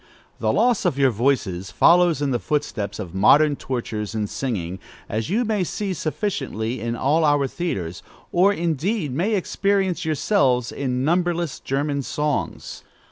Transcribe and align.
The 0.39 0.51
loss 0.51 0.83
of 0.83 0.97
your 0.97 1.11
voices 1.11 1.69
follows 1.69 2.23
in 2.23 2.31
the 2.31 2.39
footsteps 2.39 2.97
of 2.97 3.13
modern 3.13 3.55
tortures 3.55 4.15
in 4.15 4.25
singing, 4.25 4.79
as 5.07 5.29
you 5.29 5.45
may 5.45 5.63
see 5.63 5.93
sufficiently 5.93 6.79
in 6.81 6.95
all 6.95 7.23
our 7.23 7.45
theatres, 7.45 8.01
or, 8.31 8.51
indeed, 8.51 9.11
may 9.13 9.35
experience 9.35 10.03
yourselves 10.03 10.71
in 10.71 11.05
numberless 11.05 11.59
German 11.59 12.01
songs. 12.01 12.81